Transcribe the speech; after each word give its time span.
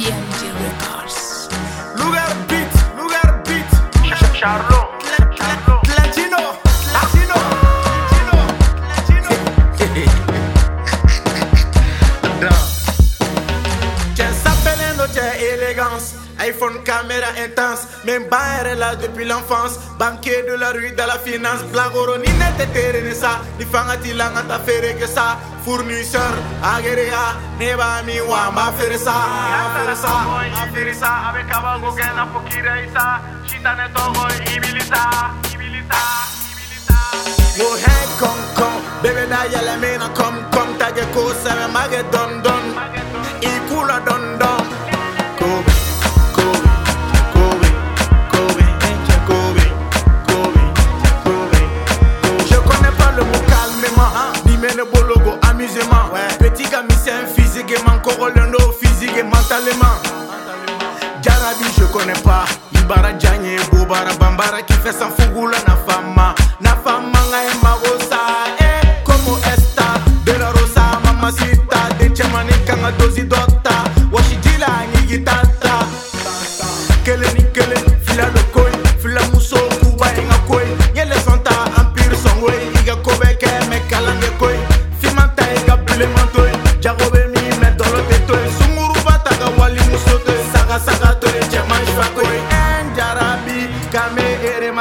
DMG 0.00 0.48
Records. 0.64 1.48
Lugar 1.98 2.34
beat, 2.48 2.72
lugar 2.96 3.42
beat. 3.44 3.68
Charlo, 4.08 4.32
Charlo. 4.32 4.79
iPhone, 16.40 16.82
caméra 16.84 17.28
intense. 17.44 17.86
Même 18.04 18.24
est 18.24 18.74
là 18.74 18.96
depuis 18.96 19.24
l'enfance. 19.24 19.78
Banquier 19.98 20.42
de 20.48 20.54
la 20.54 20.70
rue, 20.70 20.90
de 20.92 20.96
la 20.96 21.18
finance. 21.18 21.62
Blagoro, 21.72 22.16
ni 22.18 22.30
nete 22.40 22.66
terene 22.72 23.14
ça. 23.14 23.40
Ni 23.58 23.64
fangati 23.64 24.12
langa 24.12 24.42
ta 24.48 24.58
fere 24.58 24.96
que 24.98 25.06
ça. 25.06 25.38
Fournisseur, 25.64 26.34
agerea. 26.62 27.36
Neba 27.58 28.02
mi 28.06 28.20
wamba 28.20 28.72
fere 28.78 28.98
ça. 28.98 29.14
Fere 29.76 29.96
ça. 29.96 30.12
Ibilisa, 30.66 31.10
abe 31.28 31.44
kabago 31.50 31.90
gena 31.96 32.26
fokira 32.32 32.80
isa. 32.82 33.20
Shitane 33.46 33.88
togo 33.94 34.26
bébé 39.02 39.26
da 39.26 39.76
mena 39.78 40.08
tage 40.78 41.04
ko 41.12 41.22
mage 41.72 42.02
don 42.12 42.42
don. 42.42 42.59
Corolendo 58.16 58.58
physique 58.80 59.16
et 59.16 59.22
mentalement. 59.22 59.96
Jarabi 61.22 61.64
je 61.78 61.84
connais 61.92 62.18
pas. 62.24 62.44
Ibara 62.74 63.12
Djanye, 63.18 63.56
Bobara 63.72 64.12
Bambara 64.18 64.62
qui 64.62 64.72
fait 64.74 64.92
sans 64.92 65.10
fougoula 65.10 65.56
na 65.66 65.76
fama 65.86 66.34
Na 66.60 66.70
fama 66.84 67.18
nga 67.30 67.44
e 67.44 67.54
magosa 67.62 68.18
Eh, 68.58 69.02
como 69.04 69.36
esta? 69.38 69.94
De 70.24 70.32
la 70.38 70.50
rosa 70.50 70.98
mamacita 71.04 71.88
De 71.98 72.08
chamani 72.12 72.52
kanga 72.66 72.90
dozi 72.98 73.22
dota 73.22 73.84
Washidila 74.10 74.66
ngi 74.92 75.06
gitata 75.06 75.86
Kele 77.04 77.26
ni 77.34 77.42
kele 77.52 77.76
Fila 78.04 78.30
do 78.30 78.40
koi. 78.52 78.70
Fila 79.00 79.20
muso 79.32 79.56
kuba 79.82 80.06
inga 80.16 80.38
koi. 80.48 80.64
Nyele 80.94 81.14
santa 81.20 81.52
empire 81.78 82.16
son 82.16 82.42
way 82.42 82.58
Iga 82.82 82.96
kobe 83.04 83.36
ke 83.38 83.50
me 83.68 83.78
kalange 83.88 84.30
koi 84.38 84.56
Fimanta 85.00 85.44
iga 85.54 85.76
bile 85.76 86.06
mantoi. 86.16 86.50
Jagobe 86.80 87.19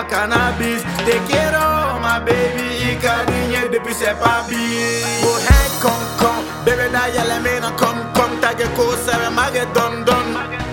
cannabis. 0.09 0.81
Take 1.05 1.25
care 1.29 1.55
of 1.55 2.02
my 2.02 2.19
baby, 2.25 2.97
Icarinha, 2.97 3.67
depuis 3.71 3.93
c'est 3.93 4.17
pas 4.19 4.43
bien. 4.49 5.21
Bohé, 5.21 5.61
con, 5.81 5.99
con, 6.17 6.43
bébé, 6.65 6.89
d'ailleurs, 6.91 7.25
les 7.31 7.39
mains, 7.39 7.71
comme, 7.77 8.02
comme, 8.13 8.39
t'as 8.41 8.53
que 8.53 8.67
cause, 8.75 8.97
c'est 9.05 9.30
ma 9.35 9.49
gueule, 9.52 9.67
don, 9.73 10.03
don. 10.05 10.69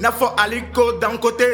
N'a 0.00 0.10
faut 0.10 0.32
aliko 0.36 0.92
d'un 0.92 1.16
côté. 1.18 1.46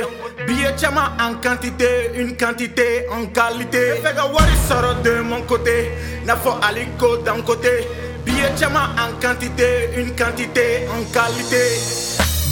Billet 0.47 0.75
chama 0.79 1.13
en 1.21 1.35
quantité, 1.35 2.13
une 2.15 2.37
quantité 2.37 3.07
en 3.11 3.27
qualité. 3.27 4.01
De 4.03 4.35
wari 4.35 4.57
sort 4.69 4.95
de 5.03 5.21
mon 5.21 5.43
côté, 5.43 5.91
n'a 6.25 6.37
faut 6.37 6.55
aliko 6.63 7.17
d'un 7.19 7.43
côté. 7.43 7.87
Billet 8.25 8.53
chama 8.59 8.91
en 8.99 9.21
quantité, 9.21 9.91
une 9.97 10.15
quantité 10.15 10.87
en 10.89 11.03
qualité. 11.13 11.81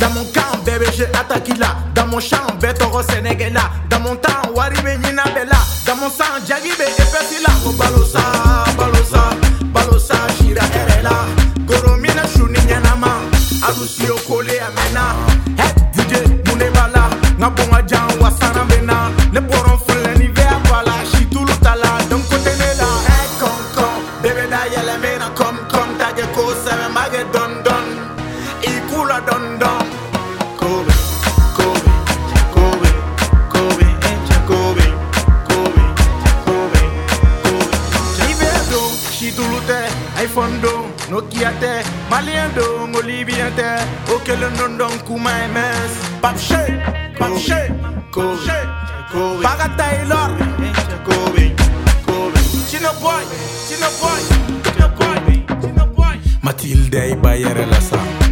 Dans 0.00 0.10
mon 0.10 0.24
camp, 0.24 0.58
bébé, 0.64 0.86
j'ai 0.96 1.06
attaqué 1.06 1.54
là. 1.54 1.76
Dans 1.94 2.06
mon 2.08 2.18
champ, 2.18 2.46
bétoro 2.60 3.00
sénégalais. 3.02 3.54
Dans 3.88 4.00
mon 4.00 4.16
temps, 4.16 4.52
waribe 4.54 4.98
nina 5.04 5.22
bella. 5.34 5.58
Dans 5.86 5.96
mon 5.96 6.10
sang, 6.10 6.24
jagibe 6.46 6.80
epesi 6.80 7.40
là. 7.46 7.52
Oh, 7.64 7.72
balosa, 7.72 8.20
balosa, 8.76 9.30
balosa, 9.66 10.16
shira 10.36 10.64
erela. 10.74 11.26
Goromina 11.64 12.22
shuni 12.36 12.58
nyanama. 12.66 13.20
Alusi 13.62 14.10
okole 14.10 14.58
amena. 14.60 15.33
téléphone 40.34 40.60
do 40.60 40.74
nokia 41.10 41.50
tɛ 41.60 41.72
maliyɛn 42.10 42.54
do 42.56 42.86
ngolibiyɛn 42.88 43.52
tɛ 43.58 43.68
o 44.12 44.18
kelen 44.26 44.56
don 44.58 44.72
dɔn 44.78 44.98
kuma 45.06 45.30
ms 45.54 45.92
papshe 46.22 46.62
papshe 47.18 47.60
baga 49.42 49.68
taylor. 49.78 50.28
Chino 52.68 52.90
boy 53.00 53.22
chino 53.68 53.88
boy 54.00 54.22
chino 55.60 55.86
boy 55.96 56.16
matilde 56.42 57.00
i 57.12 57.14
ba 57.14 57.30
yɛrɛ 57.36 57.64
la 57.70 57.80
sa 57.80 58.23